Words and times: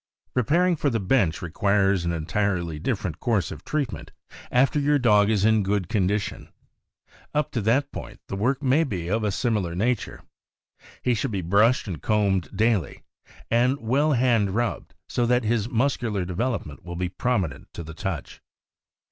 Preparing 0.33 0.75
for 0.77 0.89
the 0.89 0.99
bench 0.99 1.43
requires 1.43 2.05
an 2.05 2.11
entirely 2.11 2.79
diiferent 2.79 3.19
course 3.19 3.51
of 3.51 3.63
treatment 3.63 4.11
after 4.49 4.79
your 4.79 4.97
dog 4.97 5.29
is 5.29 5.45
in 5.45 5.61
good 5.61 5.89
condition. 5.89 6.49
Up 7.35 7.51
to 7.51 7.61
that 7.61 7.91
point 7.91 8.19
the 8.27 8.35
work 8.35 8.63
may 8.63 8.83
be 8.83 9.09
of 9.09 9.23
a 9.23 9.29
similar 9.31 9.75
nature. 9.75 10.23
He 11.03 11.13
should 11.13 11.29
be 11.29 11.41
brushed 11.43 11.87
and 11.87 12.01
combed 12.01 12.49
daily, 12.57 13.03
and 13.51 13.79
well 13.79 14.13
hand 14.13 14.55
rubbed, 14.55 14.95
so 15.07 15.27
that 15.27 15.43
his 15.43 15.69
muscular 15.69 16.25
development 16.25 16.83
will 16.83 16.95
be 16.95 17.09
promi 17.09 17.51
nent 17.53 17.67
to 17.73 17.83
the 17.83 17.93
touch. 17.93 18.41